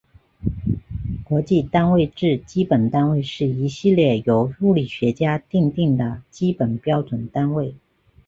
[1.23, 7.75] 国际单位制基本单位是一系列由物理学家订定的基本标准单位。